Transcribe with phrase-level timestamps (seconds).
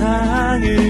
[0.00, 0.89] 세상을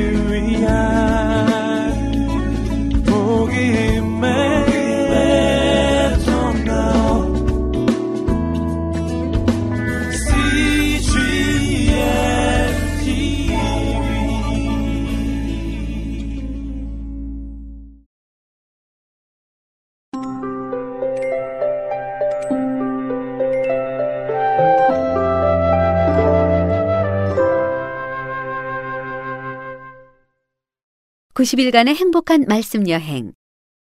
[31.41, 33.33] (90일간의) 행복한 말씀 여행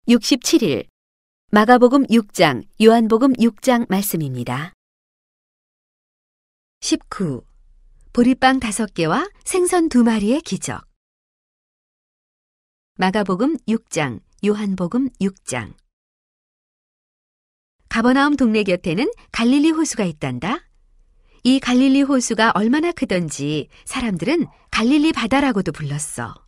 [0.06, 0.86] (67일)
[1.50, 4.72] 마가복음 (6장) 요한복음 (6장) 말씀입니다.
[6.82, 7.42] 19.
[8.12, 10.84] 보리빵 5개와 생선 2마리의 기적
[12.94, 15.74] 마가복음 6장, 요한복음 6장
[17.88, 20.60] 가버나움 동네 곁에는 갈릴리 호수가 있단다.
[21.42, 26.47] 이 갈릴리 호수가 얼마나 크던지 사람들은 갈릴리 바다라고도 불렀어.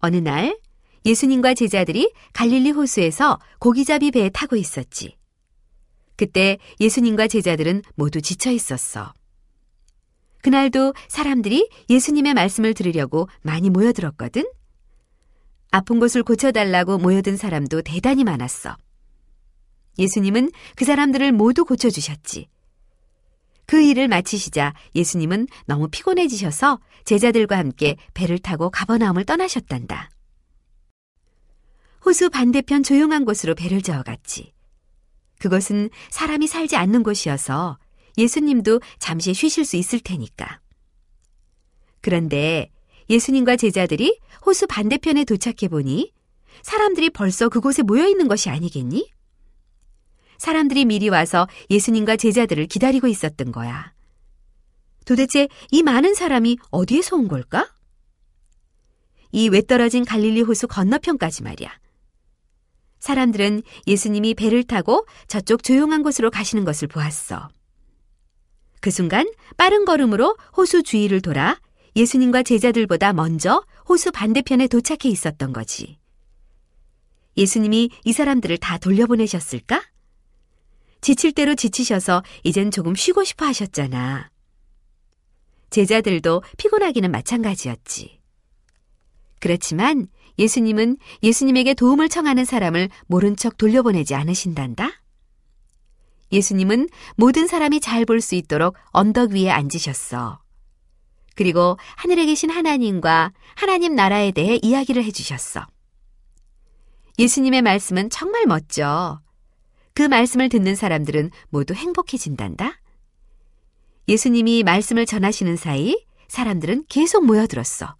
[0.00, 0.56] 어느 날
[1.04, 5.16] 예수님과 제자들이 갈릴리 호수에서 고기잡이 배에 타고 있었지.
[6.16, 9.12] 그때 예수님과 제자들은 모두 지쳐 있었어.
[10.42, 14.48] 그날도 사람들이 예수님의 말씀을 들으려고 많이 모여들었거든.
[15.70, 18.76] 아픈 곳을 고쳐달라고 모여든 사람도 대단히 많았어.
[19.98, 22.48] 예수님은 그 사람들을 모두 고쳐주셨지.
[23.68, 30.10] 그 일을 마치시자 예수님은 너무 피곤해지셔서 제자들과 함께 배를 타고 가버나움을 떠나셨단다.
[32.06, 34.54] 호수 반대편 조용한 곳으로 배를 저어갔지.
[35.38, 37.78] 그것은 사람이 살지 않는 곳이어서
[38.16, 40.60] 예수님도 잠시 쉬실 수 있을 테니까.
[42.00, 42.70] 그런데
[43.10, 46.14] 예수님과 제자들이 호수 반대편에 도착해 보니
[46.62, 49.12] 사람들이 벌써 그곳에 모여 있는 것이 아니겠니?
[50.38, 53.92] 사람들이 미리 와서 예수님과 제자들을 기다리고 있었던 거야.
[55.04, 57.70] 도대체 이 많은 사람이 어디에서 온 걸까?
[59.32, 61.70] 이 외떨어진 갈릴리 호수 건너편까지 말이야.
[63.00, 67.48] 사람들은 예수님이 배를 타고 저쪽 조용한 곳으로 가시는 것을 보았어.
[68.80, 71.60] 그 순간 빠른 걸음으로 호수 주위를 돌아
[71.96, 75.98] 예수님과 제자들보다 먼저 호수 반대편에 도착해 있었던 거지.
[77.36, 79.82] 예수님이 이 사람들을 다 돌려보내셨을까?
[81.00, 84.30] 지칠 대로 지치셔서 이젠 조금 쉬고 싶어 하셨잖아.
[85.70, 88.20] 제자들도 피곤하기는 마찬가지였지.
[89.40, 94.90] 그렇지만 예수님은 예수님에게 도움을 청하는 사람을 모른 척 돌려보내지 않으신단다.
[96.32, 100.40] 예수님은 모든 사람이 잘 볼 수 있도록 언덕 위에 앉으셨어.
[101.34, 105.66] 그리고 하늘에 계신 하나님과 하나님 나라에 대해 이야기를 해주셨어.
[107.18, 109.20] 예수님의 말씀은 정말 멋져.
[109.98, 112.80] 그 말씀을 듣는 사람들은 모두 행복해진단다.
[114.06, 117.96] 예수님이 말씀을 전하시는 사이 사람들은 계속 모여들었어.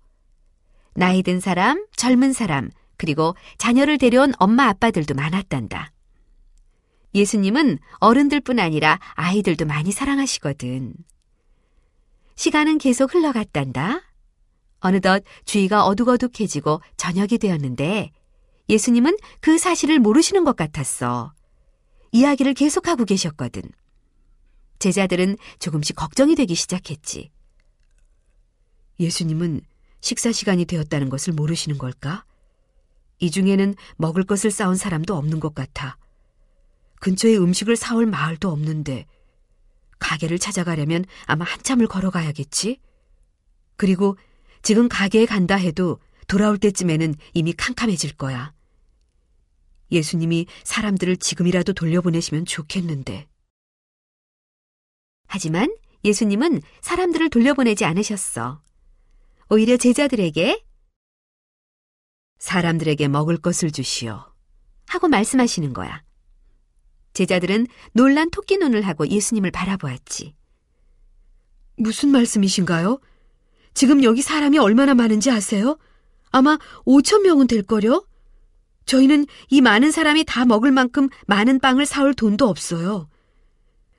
[0.94, 5.90] 나이 든 사람, 젊은 사람, 그리고 자녀를 데려온 엄마 아빠들도 많았단다.
[7.16, 10.94] 예수님은 어른들뿐 아니라 아이들도 많이 사랑하시거든.
[12.36, 14.02] 시간은 계속 흘러갔단다.
[14.78, 18.12] 어느덧 주위가 어둑어둑해지고 저녁이 되었는데
[18.68, 21.32] 예수님은 그 사실을 모르시는 것 같았어.
[22.12, 23.62] 이야기를 계속하고 계셨거든.
[24.78, 27.30] 제자들은 조금씩 걱정이 되기 시작했지.
[29.00, 29.60] 예수님은
[30.00, 32.24] 식사 시간이 되었다는 것을 모르시는 걸까?
[33.18, 35.96] 이 중에는 먹을 것을 싸온 사람도 없는 것 같아.
[37.00, 39.06] 근처에 음식을 사올 마을도 없는데
[39.98, 42.80] 가게를 찾아가려면 아마 한참을 걸어가야겠지?
[43.76, 44.16] 그리고
[44.62, 48.52] 지금 가게에 간다 해도 돌아올 때쯤에는 이미 캄캄해질 거야.
[49.90, 53.28] 예수님이 사람들을 지금이라도 돌려보내시면 좋겠는데.
[55.26, 58.62] 하지만 예수님은 사람들을 돌려보내지 않으셨어.
[59.50, 60.64] 오히려 제자들에게
[62.38, 64.24] 사람들에게 먹을 것을 주시오.
[64.86, 66.02] 하고 말씀하시는 거야.
[67.12, 70.34] 제자들은 놀란 토끼 눈을 하고 예수님을 바라보았지.
[71.76, 73.00] 무슨 말씀이신가요?
[73.74, 75.78] 지금 여기 사람이 얼마나 많은지 아세요?
[76.30, 78.02] 아마 5천 명은 될 거려?
[78.88, 83.08] 저희는 이 많은 사람이 다 먹을 만큼 많은 빵을 사올 돈도 없어요.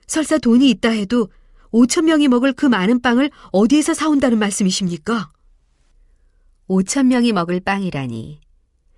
[0.08, 1.28] 설사 돈이 있다 해도
[1.70, 5.32] 5천 명이 먹을 그 많은 빵을 어디에서 사온다는 말씀이십니까?
[6.68, 8.40] 5천 명이 먹을 빵이라니.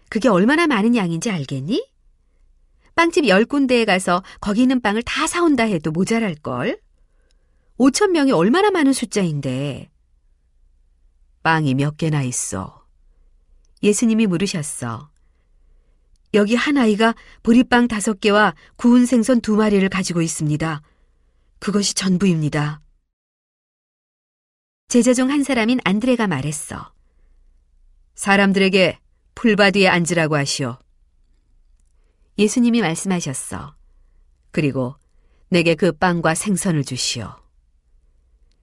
[0.08, 1.86] 그게 얼마나 많은 양인지 알겠니?
[2.94, 6.80] 빵집 10군데에 가서 거기 있는 빵을 다 사온다 해도 모자랄걸?
[7.78, 9.90] 5천 명이 얼마나 많은 숫자인데.
[11.42, 12.86] 빵이 몇 개나 있어?
[13.82, 15.11] 예수님이 물으셨어.
[16.34, 20.82] 여기 한 아이가 보리빵 다섯 개와 구운 생선 두 마리를 가지고 있습니다.
[21.58, 22.80] 그것이 전부입니다.
[24.88, 26.92] 제자 중 한 사람인 안드레가 말했어.
[28.14, 28.98] 사람들에게
[29.34, 30.78] 풀밭 위에 앉으라고 하시오.
[32.38, 33.74] 예수님이 말씀하셨어.
[34.50, 34.96] 그리고
[35.48, 37.36] 내게 그 빵과 생선을 주시오.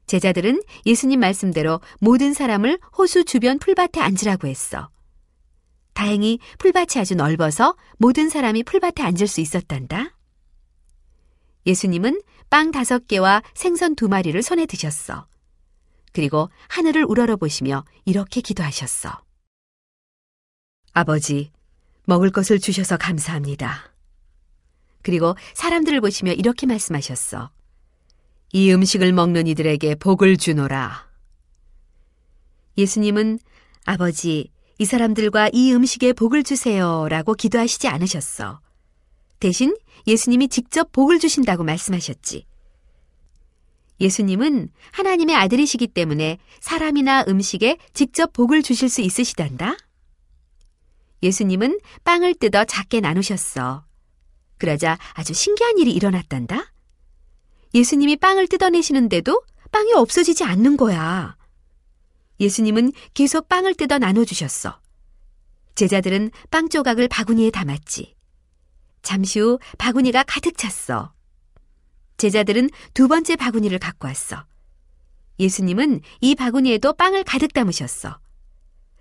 [0.07, 4.89] 제자들은 예수님 말씀대로 모든 사람을 호수 주변 풀밭에 앉으라고 했어.
[6.00, 10.16] 다행히 풀밭이 아주 넓어서 모든 사람이 풀밭에 앉을 수 있었단다.
[11.66, 15.28] 예수님은 빵 다섯 개와 생선 두 마리를 손에 드셨어.
[16.13, 19.22] 그리고 하늘을 우러러 보시며 이렇게 기도하셨어.
[20.94, 21.51] 아버지,
[22.06, 23.94] 먹을 것을 주셔서 감사합니다.
[25.02, 27.52] 그리고 사람들을 보시며 이렇게 말씀하셨어.
[28.54, 31.10] 이 음식을 먹는 이들에게 복을 주노라.
[32.78, 33.40] 예수님은
[33.84, 34.50] 아버지,
[34.81, 38.62] 이 사람들과 이 음식에 복을 주세요 라고 기도하시지 않으셨어.
[39.42, 39.76] 대신
[40.08, 42.46] 예수님이 직접 복을 주신다고 말씀하셨지.
[44.00, 49.76] 예수님은 하나님의 아들이시기 때문에 사람이나 음식에 직접 복을 주실 수 있으시단다.
[51.24, 53.84] 예수님은 빵을 뜯어 작게 나누셨어.
[54.58, 56.72] 그러자 아주 신기한 일이 일어났단다.
[57.74, 59.42] 예수님이 빵을 뜯어내시는데도
[59.74, 61.36] 빵이 없어지지 않는 거야.
[62.39, 64.80] 예수님은 계속 빵을 뜯어 나눠주셨어.
[65.75, 68.15] 제자들은 빵 조각을 바구니에 담았지.
[69.01, 71.13] 잠시 후 바구니가 가득 찼어.
[72.18, 74.45] 제자들은 두 번째 바구니를 갖고 왔어.
[75.39, 78.19] 예수님은 이 바구니에도 빵을 가득 담으셨어.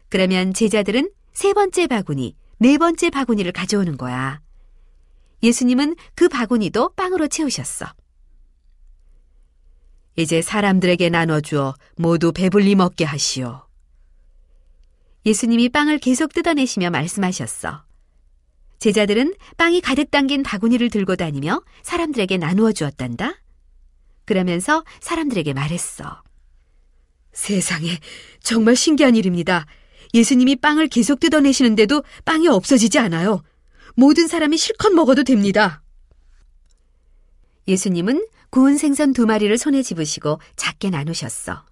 [0.09, 4.41] 그러면 제자들은 세 번째 바구니, 네 번째 바구니를 가져오는 거야.
[5.43, 7.87] 예수님은 그 바구니도 빵으로 채우셨어.
[10.19, 13.63] 이제 사람들에게 나눠주어 모두 배불리 먹게 하시오.
[15.25, 17.85] 예수님이 빵을 계속 뜯어내시며 말씀하셨어.
[18.81, 23.41] 제자들은 빵이 가득 담긴 바구니를 들고 다니며 사람들에게 나누어 주었단다.
[24.25, 26.25] 그러면서 사람들에게 말했어.
[27.33, 27.99] 세상에,
[28.41, 29.67] 정말 신기한 일입니다.
[30.15, 33.45] 예수님이 빵을 계속 뜯어내시는데도 빵이 없어지지 않아요.
[33.95, 35.85] 모든 사람이 실컷 먹어도 됩니다.
[37.69, 41.67] 예수님은 구운 생선 두 마리를 손에 집으시고 작게 나누셨어.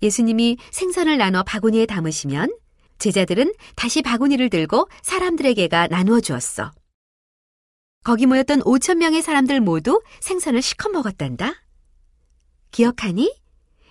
[0.00, 2.56] 예수님이 생선을 나눠 바구니에 담으시면
[2.98, 6.70] 제자들은 다시 바구니를 들고 사람들에게가 나누어 주었어.
[8.04, 11.52] 거기 모였던 5천 명의 사람들 모두 생선을 실컷 먹었단다.
[12.70, 13.34] 기억하니?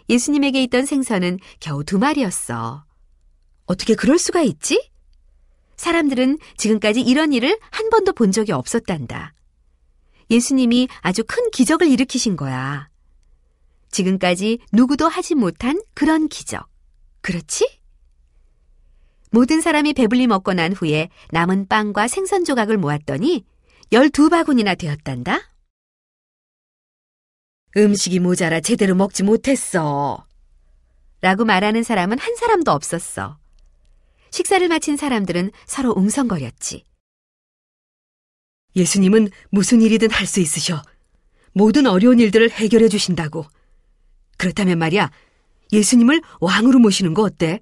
[0.10, 2.86] 예수님에게 있던 생선은 겨우 두 마리였어.
[3.66, 4.90] 어떻게 그럴 수가 있지?
[5.76, 9.34] 사람들은 지금까지 이런 일을 한 번도 본 적이 없었단다.
[10.32, 12.90] 예수님이 아주 큰 기적을 일으키신 거야.
[13.92, 16.66] 지금까지 누구도 하지 못한 그런 기적.
[17.22, 17.80] 그렇지?
[19.30, 23.46] 모든 사람이 배불리 먹고 난 후에 남은 빵과 생선 조각을 모았더니
[23.92, 25.40] 12바구니나 되었단다.
[27.78, 30.26] 음식이 모자라 제대로 먹지 못했어.
[31.22, 33.38] 라고 말하는 사람은 한 사람도 없었어.
[34.32, 36.86] 식사를 마친 사람들은 서로 웅성거렸지.
[38.76, 40.82] 예수님은 무슨 일이든 할 수 있으셔.
[41.54, 43.46] 모든 어려운 일들을 해결해 주신다고.
[44.38, 45.12] 그렇다면 말이야,
[45.74, 47.60] 예수님을 왕으로 모시는 거 어때?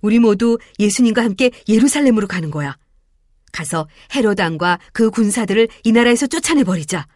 [0.00, 2.76] 우리 모두 예수님과 함께 예루살렘으로 가는 거야.
[3.52, 7.06] 가서 헤로당과 그 군사들을 이 나라에서 쫓아내 버리자.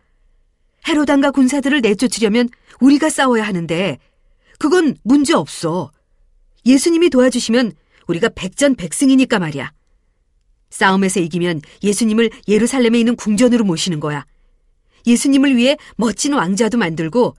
[0.87, 2.49] 헤로당과 군사들을 내쫓으려면
[2.81, 3.99] 우리가 싸워야 하는데
[4.59, 5.91] 그건 문제 없어.
[6.65, 7.73] 예수님이 도와주시면
[8.07, 9.73] 우리가 백전백승이니까 말이야.
[10.71, 14.25] 싸움에서 이기면 예수님을 예루살렘에 있는 궁전으로 모시는 거야.
[15.07, 17.37] 예수님을 위해 멋진 왕자도 만들고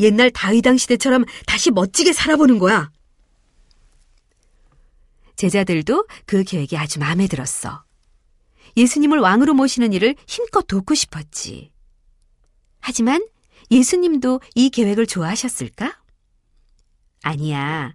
[0.00, 2.90] 옛날 다윗당 시대처럼 다시 멋지게 살아보는 거야.
[5.36, 7.84] 제자들도 그 계획이 아주 마음에 들었어.
[8.76, 11.70] 예수님을 왕으로 모시는 일을 힘껏 돕고 싶었지.
[12.80, 13.26] 하지만
[13.70, 16.00] 예수님도 이 계획을 좋아하셨을까?
[17.22, 17.94] 아니야.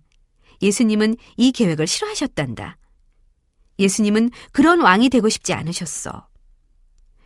[0.62, 2.78] 예수님은 이 계획을 싫어하셨단다.
[3.80, 6.28] 예수님은 그런 왕이 되고 싶지 않으셨어.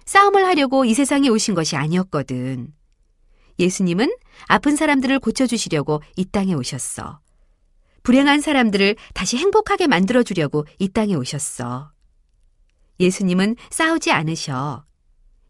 [0.06, 2.74] 싸움을 하려고 이 세상에 오신 것이 아니었거든.
[3.60, 4.16] 예수님은
[4.48, 7.20] 아픈 사람들을 고쳐주시려고 이 땅에 오셨어.
[8.04, 11.92] 불행한 사람들을 다시 행복하게 만들어주려고 이 땅에 오셨어.
[13.00, 14.86] 예수님은 싸우지 않으셔.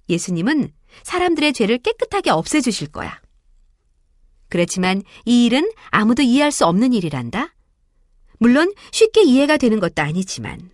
[0.10, 0.72] 예수님은
[1.04, 3.22] 사람들의 죄를 깨끗하게 없애주실 거야.
[4.50, 7.54] 그렇지만 이 일은 아무도 이해할 수 없는 일이란다.
[8.40, 10.72] 물론 쉽게 이해가 되는 것도 아니지만.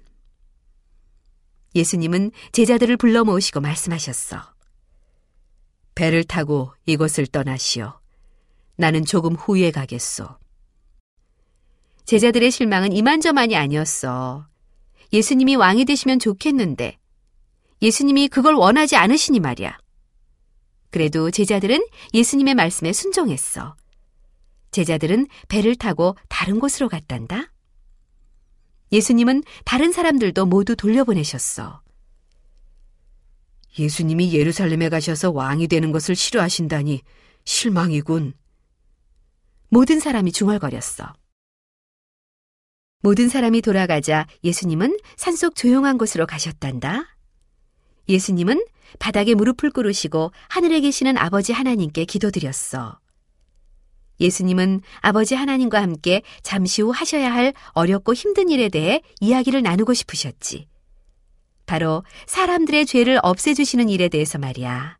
[1.75, 4.53] 예수님은 제자들을 불러 모으시고 말씀하셨어.
[5.95, 7.99] 배를 타고 이곳을 떠나시오.
[8.75, 10.27] 나는 조금 후에 가겠소.
[12.05, 14.47] 제자들의 실망은 이만저만이 아니었어.
[15.13, 16.97] 예수님이 왕이 되시면 좋겠는데
[17.81, 19.77] 예수님이 그걸 원하지 않으시니 말이야.
[20.89, 23.75] 그래도 제자들은 예수님의 말씀에 순종했어.
[24.71, 27.52] 제자들은 배를 타고 다른 곳으로 갔단다.
[28.93, 31.81] 예수님은 다른 사람들도 모두 돌려보내셨어.
[33.79, 37.01] 예수님이 예루살렘에 가셔서 왕이 되는 것을 싫어하신다니
[37.43, 38.33] 실망이군.
[39.69, 41.11] 모든 사람이 중얼거렸어.
[42.99, 47.17] 모든 사람이 돌아가자 예수님은 산속 조용한 곳으로 가셨단다.
[48.07, 48.63] 예수님은
[48.99, 52.99] 바닥에 무릎을 꿇으시고 하늘에 계시는 아버지 하나님께 기도드렸어.
[54.19, 60.67] 예수님은 아버지 하나님과 함께 잠시 후 하셔야 할 어렵고 힘든 일에 대해 이야기를 나누고 싶으셨지.
[61.65, 64.97] 바로 사람들의 죄를 없애주시는 일에 대해서 말이야.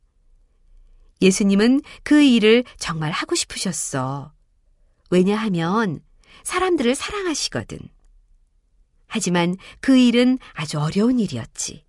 [1.22, 4.34] 예수님은 그 일을 정말 하고 싶으셨어.
[5.10, 6.02] 왜냐하면
[6.44, 7.80] 사람들을 사랑하시거든.
[9.08, 11.86] 하지만 그 일은 아주 어려운 일이었지.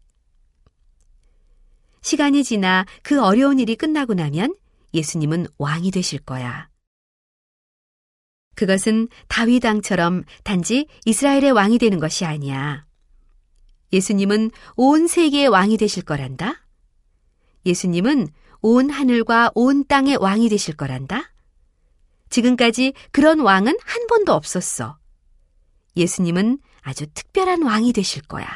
[2.02, 4.54] 시간이 지나 그 어려운 일이 끝나고 나면
[4.92, 6.68] 예수님은 왕이 되실 거야.
[8.54, 12.86] 그것은 다윗 왕처럼 단지 이스라엘의 왕이 되는 것이 아니야.
[13.92, 16.66] 예수님은 온 세계의 왕이 되실 거란다.
[17.66, 18.28] 예수님은
[18.60, 21.32] 온 하늘과 온 땅의 왕이 되실 거란다.
[22.30, 24.98] 지금까지 그런 왕은 한 번도 없었어.
[25.96, 28.46] 예수님은 아주 특별한 왕이 되실 거야.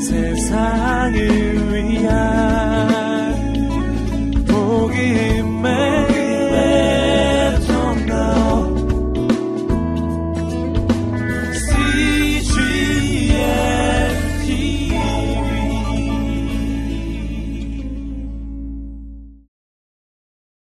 [0.00, 2.43] 세상을 위한